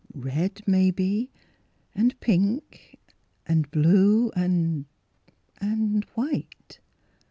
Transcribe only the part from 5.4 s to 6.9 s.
and white."